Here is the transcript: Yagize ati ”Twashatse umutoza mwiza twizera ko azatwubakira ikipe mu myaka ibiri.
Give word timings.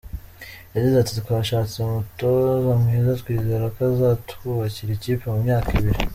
Yagize 0.73 0.95
ati 0.99 1.13
”Twashatse 1.21 1.75
umutoza 1.77 2.71
mwiza 2.81 3.19
twizera 3.21 3.65
ko 3.73 3.79
azatwubakira 3.91 4.91
ikipe 4.93 5.25
mu 5.33 5.39
myaka 5.47 5.69
ibiri. 5.79 5.99